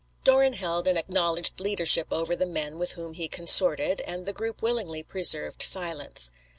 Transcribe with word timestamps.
Doran 0.23 0.53
held 0.53 0.87
an 0.87 0.97
acknowledged 0.97 1.59
leadership 1.59 2.07
over 2.11 2.35
the 2.35 2.47
men 2.47 2.79
with 2.79 2.93
whom 2.93 3.13
he 3.13 3.27
consorted, 3.27 4.01
and 4.01 4.25
the 4.25 4.33
group 4.33 4.63
willingly 4.63 5.03
preserved 5.03 5.61
silence. 5.61 6.31